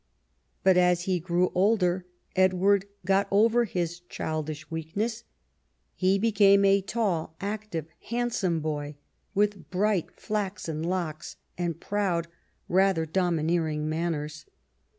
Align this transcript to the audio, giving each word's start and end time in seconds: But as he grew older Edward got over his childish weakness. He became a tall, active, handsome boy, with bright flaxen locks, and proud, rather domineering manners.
But 0.63 0.77
as 0.77 1.03
he 1.03 1.19
grew 1.19 1.51
older 1.53 2.07
Edward 2.35 2.87
got 3.05 3.27
over 3.29 3.65
his 3.65 3.99
childish 4.09 4.71
weakness. 4.71 5.25
He 5.93 6.17
became 6.17 6.65
a 6.65 6.81
tall, 6.81 7.35
active, 7.39 7.85
handsome 8.05 8.61
boy, 8.61 8.95
with 9.35 9.69
bright 9.69 10.09
flaxen 10.19 10.81
locks, 10.81 11.35
and 11.55 11.79
proud, 11.79 12.25
rather 12.67 13.05
domineering 13.05 13.87
manners. 13.87 14.47